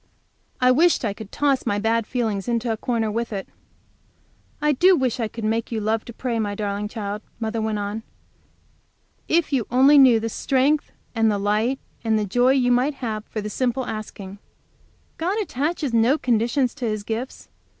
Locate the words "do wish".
4.71-5.19